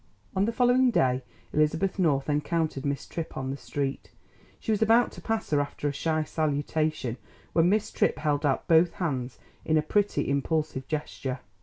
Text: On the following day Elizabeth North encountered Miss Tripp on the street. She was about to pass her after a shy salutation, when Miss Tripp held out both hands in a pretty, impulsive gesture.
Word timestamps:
On 0.35 0.45
the 0.45 0.51
following 0.51 0.89
day 0.89 1.21
Elizabeth 1.53 1.99
North 1.99 2.27
encountered 2.27 2.83
Miss 2.83 3.05
Tripp 3.05 3.37
on 3.37 3.51
the 3.51 3.55
street. 3.57 4.09
She 4.59 4.71
was 4.71 4.81
about 4.81 5.11
to 5.11 5.21
pass 5.21 5.51
her 5.51 5.61
after 5.61 5.87
a 5.87 5.93
shy 5.93 6.23
salutation, 6.23 7.17
when 7.53 7.69
Miss 7.69 7.91
Tripp 7.91 8.17
held 8.17 8.43
out 8.43 8.67
both 8.67 8.93
hands 8.93 9.37
in 9.63 9.77
a 9.77 9.83
pretty, 9.83 10.27
impulsive 10.27 10.87
gesture. 10.87 11.41